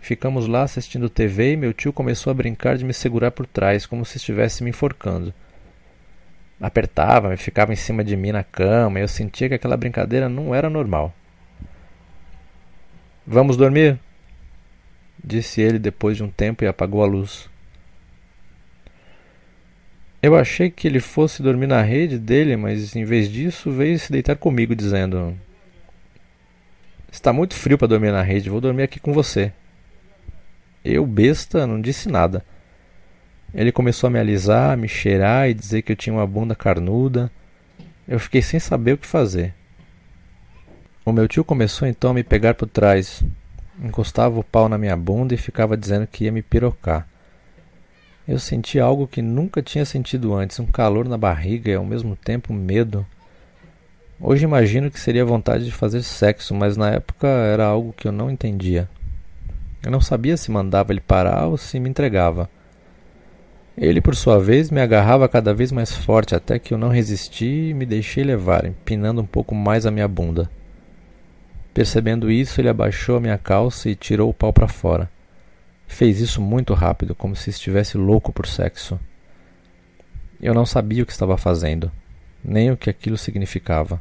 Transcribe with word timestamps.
Ficamos 0.00 0.46
lá 0.46 0.62
assistindo 0.62 1.10
TV 1.10 1.54
e 1.54 1.56
meu 1.56 1.74
tio 1.74 1.92
começou 1.92 2.30
a 2.30 2.34
brincar 2.34 2.78
de 2.78 2.84
me 2.84 2.94
segurar 2.94 3.32
por 3.32 3.44
trás, 3.44 3.86
como 3.86 4.04
se 4.04 4.18
estivesse 4.18 4.62
me 4.62 4.70
enforcando. 4.70 5.34
Apertava-me, 6.60 7.36
ficava 7.36 7.72
em 7.72 7.76
cima 7.76 8.04
de 8.04 8.16
mim 8.16 8.30
na 8.30 8.44
cama 8.44 9.00
e 9.00 9.02
eu 9.02 9.08
sentia 9.08 9.48
que 9.48 9.54
aquela 9.54 9.76
brincadeira 9.76 10.28
não 10.28 10.54
era 10.54 10.70
normal. 10.70 11.12
Vamos 13.26 13.56
dormir? 13.56 13.98
Disse 15.28 15.60
ele 15.60 15.78
depois 15.78 16.16
de 16.16 16.24
um 16.24 16.30
tempo 16.30 16.64
e 16.64 16.66
apagou 16.66 17.02
a 17.02 17.06
luz. 17.06 17.48
Eu 20.20 20.34
achei 20.34 20.68
que 20.70 20.88
ele 20.88 20.98
fosse 20.98 21.42
dormir 21.42 21.68
na 21.68 21.80
rede 21.80 22.18
dele, 22.18 22.56
mas 22.56 22.96
em 22.96 23.04
vez 23.04 23.30
disso 23.30 23.70
veio 23.70 23.98
se 23.98 24.10
deitar 24.10 24.34
comigo, 24.34 24.74
dizendo: 24.74 25.38
Está 27.12 27.32
muito 27.32 27.54
frio 27.54 27.78
para 27.78 27.86
dormir 27.86 28.10
na 28.10 28.22
rede, 28.22 28.50
vou 28.50 28.60
dormir 28.60 28.82
aqui 28.82 28.98
com 28.98 29.12
você. 29.12 29.52
Eu, 30.84 31.06
besta, 31.06 31.66
não 31.66 31.80
disse 31.80 32.08
nada. 32.08 32.44
Ele 33.54 33.70
começou 33.70 34.08
a 34.08 34.10
me 34.10 34.18
alisar, 34.18 34.72
a 34.72 34.76
me 34.76 34.88
cheirar 34.88 35.48
e 35.48 35.54
dizer 35.54 35.82
que 35.82 35.92
eu 35.92 35.96
tinha 35.96 36.14
uma 36.14 36.26
bunda 36.26 36.54
carnuda. 36.54 37.30
Eu 38.06 38.18
fiquei 38.18 38.42
sem 38.42 38.58
saber 38.58 38.94
o 38.94 38.98
que 38.98 39.06
fazer. 39.06 39.54
O 41.04 41.12
meu 41.12 41.28
tio 41.28 41.44
começou 41.44 41.86
então 41.86 42.10
a 42.10 42.14
me 42.14 42.22
pegar 42.22 42.54
por 42.54 42.68
trás. 42.68 43.22
Encostava 43.82 44.40
o 44.40 44.44
pau 44.44 44.68
na 44.68 44.76
minha 44.76 44.96
bunda 44.96 45.34
e 45.34 45.38
ficava 45.38 45.76
dizendo 45.76 46.06
que 46.06 46.24
ia 46.24 46.32
me 46.32 46.42
pirocar. 46.42 47.06
Eu 48.26 48.38
senti 48.38 48.78
algo 48.78 49.06
que 49.06 49.22
nunca 49.22 49.62
tinha 49.62 49.84
sentido 49.84 50.34
antes, 50.34 50.58
um 50.60 50.66
calor 50.66 51.08
na 51.08 51.16
barriga 51.16 51.70
e 51.70 51.74
ao 51.74 51.84
mesmo 51.84 52.16
tempo 52.16 52.52
medo. 52.52 53.06
Hoje 54.20 54.44
imagino 54.44 54.90
que 54.90 54.98
seria 54.98 55.24
vontade 55.24 55.64
de 55.64 55.72
fazer 55.72 56.02
sexo, 56.02 56.54
mas 56.54 56.76
na 56.76 56.90
época 56.90 57.28
era 57.28 57.64
algo 57.64 57.94
que 57.96 58.08
eu 58.08 58.12
não 58.12 58.30
entendia. 58.30 58.88
Eu 59.82 59.92
não 59.92 60.00
sabia 60.00 60.36
se 60.36 60.50
mandava 60.50 60.92
ele 60.92 61.00
parar 61.00 61.46
ou 61.46 61.56
se 61.56 61.78
me 61.78 61.88
entregava. 61.88 62.50
Ele, 63.76 64.00
por 64.00 64.16
sua 64.16 64.40
vez, 64.40 64.72
me 64.72 64.80
agarrava 64.80 65.28
cada 65.28 65.54
vez 65.54 65.70
mais 65.70 65.92
forte 65.92 66.34
até 66.34 66.58
que 66.58 66.74
eu 66.74 66.78
não 66.78 66.88
resisti 66.88 67.68
e 67.70 67.74
me 67.74 67.86
deixei 67.86 68.24
levar, 68.24 68.64
empinando 68.66 69.20
um 69.22 69.26
pouco 69.26 69.54
mais 69.54 69.86
a 69.86 69.90
minha 69.90 70.08
bunda. 70.08 70.50
Percebendo 71.72 72.30
isso, 72.30 72.60
ele 72.60 72.68
abaixou 72.68 73.16
a 73.16 73.20
minha 73.20 73.38
calça 73.38 73.88
e 73.88 73.94
tirou 73.94 74.30
o 74.30 74.34
pau 74.34 74.52
para 74.52 74.68
fora. 74.68 75.10
Fez 75.86 76.20
isso 76.20 76.40
muito 76.40 76.74
rápido, 76.74 77.14
como 77.14 77.34
se 77.34 77.50
estivesse 77.50 77.96
louco 77.96 78.32
por 78.32 78.46
sexo. 78.46 78.98
Eu 80.40 80.54
não 80.54 80.66
sabia 80.66 81.02
o 81.02 81.06
que 81.06 81.12
estava 81.12 81.36
fazendo, 81.36 81.90
nem 82.44 82.70
o 82.70 82.76
que 82.76 82.90
aquilo 82.90 83.16
significava. 83.16 84.00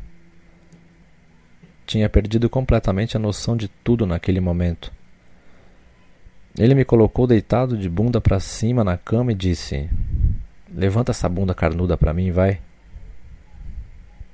Tinha 1.85 2.09
perdido 2.09 2.49
completamente 2.49 3.15
a 3.15 3.19
noção 3.19 3.55
de 3.55 3.67
tudo 3.67 4.05
naquele 4.05 4.39
momento. 4.39 4.91
Ele 6.57 6.75
me 6.75 6.83
colocou 6.83 7.25
deitado 7.25 7.77
de 7.77 7.87
bunda 7.87 8.19
para 8.19 8.39
cima 8.39 8.83
na 8.83 8.97
cama 8.97 9.31
e 9.31 9.35
disse: 9.35 9.89
Levanta 10.71 11.11
essa 11.11 11.29
bunda 11.29 11.53
carnuda 11.53 11.95
para 11.95 12.13
mim, 12.13 12.31
vai. 12.31 12.59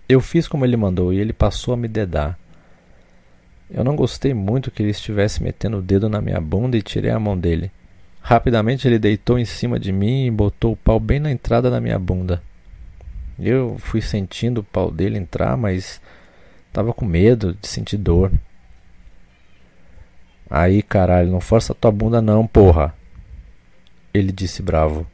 Eu 0.07 0.19
fiz 0.19 0.47
como 0.47 0.65
ele 0.65 0.75
mandou 0.75 1.13
e 1.13 1.19
ele 1.19 1.33
passou 1.33 1.73
a 1.73 1.77
me 1.77 1.87
dedar. 1.87 2.39
Eu 3.69 3.83
não 3.83 3.95
gostei 3.95 4.33
muito 4.33 4.69
que 4.69 4.83
ele 4.83 4.91
estivesse 4.91 5.41
metendo 5.41 5.77
o 5.77 5.81
dedo 5.81 6.07
na 6.09 6.21
minha 6.21 6.39
bunda 6.39 6.77
e 6.77 6.81
tirei 6.81 7.11
a 7.11 7.19
mão 7.19 7.37
dele. 7.37 7.71
Rapidamente 8.21 8.87
ele 8.87 8.97
deitou 8.97 9.37
em 9.37 9.45
cima 9.45 9.79
de 9.79 9.91
mim 9.91 10.25
e 10.25 10.31
botou 10.31 10.73
o 10.73 10.77
pau 10.77 10.99
bem 10.99 11.19
na 11.19 11.31
entrada 11.31 11.69
da 11.69 11.81
minha 11.81 11.99
bunda. 11.99 12.41
Eu 13.37 13.77
fui 13.79 14.01
sentindo 14.01 14.61
o 14.61 14.63
pau 14.63 14.91
dele 14.91 15.17
entrar, 15.17 15.57
mas 15.57 15.99
estava 16.67 16.93
com 16.93 17.05
medo 17.05 17.53
de 17.59 17.67
sentir 17.67 17.97
dor. 17.97 18.31
Aí, 20.49 20.81
caralho, 20.83 21.31
não 21.31 21.41
força 21.41 21.73
tua 21.73 21.91
bunda 21.91 22.21
não, 22.21 22.45
porra. 22.45 22.93
Ele 24.13 24.31
disse 24.31 24.61
bravo. 24.61 25.07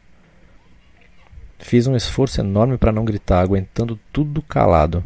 Fiz 1.58 1.88
um 1.88 1.96
esforço 1.96 2.42
enorme 2.42 2.78
para 2.78 2.92
não 2.92 3.06
gritar, 3.06 3.42
aguentando 3.42 4.00
tudo 4.12 4.42
calado. 4.42 5.04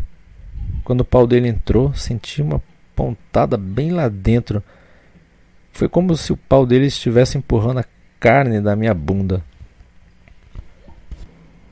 Quando 0.83 1.01
o 1.01 1.05
pau 1.05 1.25
dele 1.25 1.47
entrou, 1.47 1.93
senti 1.93 2.41
uma 2.41 2.61
pontada 2.95 3.57
bem 3.57 3.91
lá 3.91 4.07
dentro. 4.07 4.63
Foi 5.71 5.89
como 5.89 6.15
se 6.15 6.31
o 6.31 6.37
pau 6.37 6.65
dele 6.65 6.85
estivesse 6.85 7.37
empurrando 7.37 7.79
a 7.79 7.85
carne 8.19 8.61
da 8.61 8.75
minha 8.75 8.93
bunda. 8.93 9.43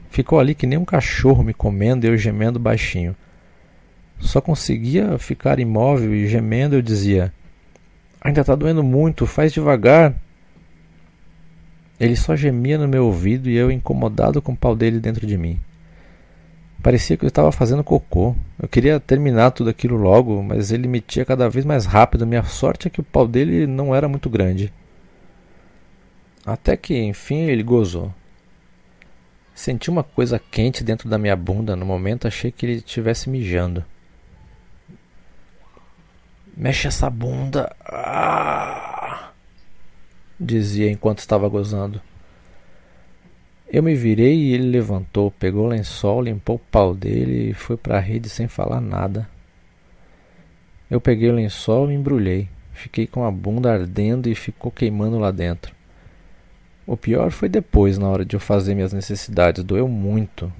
Ficou 0.10 0.40
ali 0.40 0.54
que 0.54 0.68
nem 0.68 0.78
um 0.78 0.86
cachorro 0.86 1.44
me 1.44 1.54
comendo 1.54 2.06
e 2.06 2.10
eu 2.10 2.18
gemendo 2.18 2.60
baixinho. 2.60 3.16
Só 4.20 4.42
conseguia 4.42 5.18
ficar 5.18 5.60
imóvel 5.60 6.14
e 6.14 6.28
gemendo 6.28 6.76
eu 6.76 6.82
dizia: 6.82 7.34
Ainda 8.20 8.44
tá 8.44 8.54
doendo 8.54 8.84
muito, 8.84 9.26
faz 9.26 9.54
devagar. 9.54 10.14
Ele 12.00 12.16
só 12.16 12.36
gemia 12.36 12.78
no 12.78 12.88
meu 12.88 13.06
ouvido 13.06 13.50
e 13.50 13.56
eu 13.56 13.72
incomodado 13.72 14.42
com 14.42 14.52
o 14.52 14.58
pau 14.58 14.76
dele 14.76 15.00
dentro 15.00 15.26
de 15.26 15.38
mim. 15.38 15.60
Parecia 16.82 17.16
que 17.16 17.24
eu 17.24 17.30
estava 17.30 17.52
fazendo 17.52 17.84
cocô. 17.84 18.36
Eu 18.62 18.70
queria 18.70 19.00
terminar 19.00 19.50
tudo 19.50 19.72
aquilo 19.72 19.98
logo, 19.98 20.44
mas 20.44 20.72
ele 20.72 20.88
metia 20.88 21.26
cada 21.26 21.50
vez 21.50 21.66
mais 21.66 21.88
rápido. 21.88 22.28
Minha 22.28 22.44
sorte 22.44 22.88
é 22.88 22.92
que 22.92 23.02
o 23.02 23.04
pau 23.04 23.28
dele 23.28 23.66
não 23.66 23.96
era 23.96 24.08
muito 24.08 24.30
grande. 24.30 24.72
Até 26.46 26.78
que, 26.78 26.96
enfim, 26.96 27.50
ele 27.50 27.64
gozou. 27.64 28.14
Senti 29.56 29.90
uma 29.90 30.04
coisa 30.04 30.38
quente 30.38 30.84
dentro 30.84 31.10
da 31.10 31.18
minha 31.18 31.36
bunda. 31.36 31.76
No 31.76 31.88
momento 31.88 32.28
achei 32.28 32.52
que 32.52 32.64
ele 32.64 32.74
estivesse 32.76 33.32
mijando. 33.32 33.84
Mexe 36.56 36.88
essa 36.88 37.10
bunda. 37.10 37.76
Ah! 37.84 39.32
Dizia 40.40 40.92
enquanto 40.92 41.18
estava 41.18 41.50
gozando. 41.50 42.00
Eu 43.74 43.82
me 43.82 43.96
virei 43.96 44.36
e 44.36 44.54
ele 44.54 44.70
levantou, 44.70 45.32
pegou 45.32 45.66
o 45.66 45.70
lençol, 45.70 46.22
limpou 46.22 46.58
o 46.58 46.60
pau 46.60 46.94
dele 46.94 47.52
e 47.52 47.54
foi 47.54 47.78
para 47.78 47.96
a 47.96 48.02
rede 48.02 48.28
sem 48.28 48.46
falar 48.46 48.82
nada. 48.82 49.30
Eu 50.90 51.00
peguei 51.00 51.30
o 51.30 51.34
lençol 51.36 51.90
e 51.90 51.96
embrulhei. 51.96 52.50
Fiquei 52.74 53.08
com 53.08 53.24
a 53.24 53.32
bunda 53.32 53.72
ardendo 53.72 54.28
e 54.28 54.36
ficou 54.36 54.70
queimando 54.70 55.18
lá 55.18 55.32
dentro. 55.32 55.74
O 56.86 56.98
pior 56.98 57.32
foi 57.32 57.48
depois, 57.48 57.98
na 57.98 58.10
hora 58.10 58.26
de 58.26 58.36
eu 58.36 58.42
fazer 58.42 58.76
minhas 58.76 58.92
necessidades, 58.92 59.64
doeu 59.64 59.88
muito. 59.88 60.52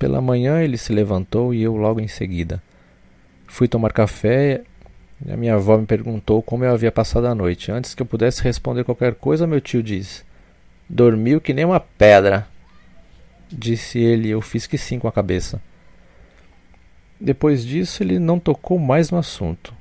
Pela 0.00 0.20
manhã 0.20 0.60
ele 0.60 0.76
se 0.76 0.92
levantou 0.92 1.54
e 1.54 1.62
eu 1.62 1.76
logo 1.76 2.00
em 2.00 2.08
seguida. 2.08 2.60
Fui 3.46 3.68
tomar 3.68 3.92
café 3.92 4.62
a 5.28 5.36
minha 5.36 5.54
avó 5.54 5.76
me 5.78 5.86
perguntou 5.86 6.42
como 6.42 6.64
eu 6.64 6.72
havia 6.72 6.90
passado 6.90 7.26
a 7.26 7.34
noite. 7.34 7.70
Antes 7.70 7.94
que 7.94 8.02
eu 8.02 8.06
pudesse 8.06 8.42
responder 8.42 8.84
qualquer 8.84 9.14
coisa, 9.14 9.46
meu 9.46 9.60
tio 9.60 9.82
disse: 9.82 10.24
Dormiu 10.88 11.40
que 11.40 11.54
nem 11.54 11.64
uma 11.64 11.80
pedra. 11.80 12.46
Disse 13.50 13.98
ele, 13.98 14.30
eu 14.30 14.40
fiz 14.40 14.66
que 14.66 14.78
sim 14.78 14.98
com 14.98 15.06
a 15.06 15.12
cabeça. 15.12 15.60
Depois 17.20 17.64
disso, 17.64 18.02
ele 18.02 18.18
não 18.18 18.38
tocou 18.38 18.78
mais 18.78 19.10
no 19.10 19.18
assunto. 19.18 19.74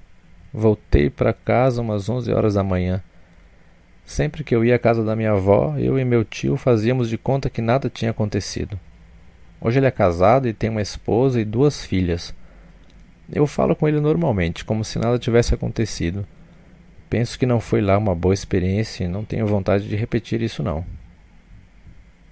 Voltei 0.53 1.09
para 1.09 1.33
casa 1.33 1.81
umas 1.81 2.07
11 2.09 2.31
horas 2.31 2.53
da 2.55 2.63
manhã. 2.63 3.01
Sempre 4.05 4.43
que 4.43 4.53
eu 4.53 4.65
ia 4.65 4.75
à 4.75 4.79
casa 4.79 5.03
da 5.03 5.15
minha 5.15 5.31
avó, 5.31 5.75
eu 5.77 5.97
e 5.97 6.03
meu 6.03 6.25
tio 6.25 6.57
fazíamos 6.57 7.09
de 7.09 7.17
conta 7.17 7.49
que 7.49 7.61
nada 7.61 7.89
tinha 7.89 8.11
acontecido. 8.11 8.77
Hoje 9.59 9.79
ele 9.79 9.85
é 9.85 9.91
casado 9.91 10.47
e 10.47 10.53
tem 10.53 10.69
uma 10.69 10.81
esposa 10.81 11.39
e 11.39 11.45
duas 11.45 11.85
filhas. 11.85 12.33
Eu 13.31 13.47
falo 13.47 13.75
com 13.75 13.87
ele 13.87 13.99
normalmente, 13.99 14.65
como 14.65 14.83
se 14.83 14.99
nada 14.99 15.17
tivesse 15.17 15.53
acontecido. 15.53 16.25
Penso 17.09 17.37
que 17.37 17.45
não 17.45 17.59
foi 17.59 17.81
lá 17.81 17.97
uma 17.97 18.15
boa 18.15 18.33
experiência 18.33 19.03
e 19.03 19.07
não 19.07 19.23
tenho 19.23 19.47
vontade 19.47 19.87
de 19.87 19.95
repetir 19.95 20.41
isso 20.41 20.61
não. 20.61 20.85